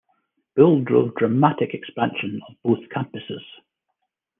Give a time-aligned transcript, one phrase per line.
[0.55, 3.43] Bill drove dramatic expansion of both campuses.